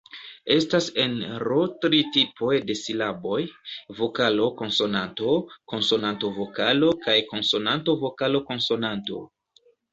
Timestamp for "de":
2.71-2.77